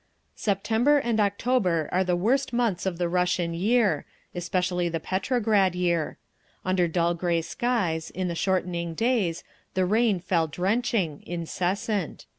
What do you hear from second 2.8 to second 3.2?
of the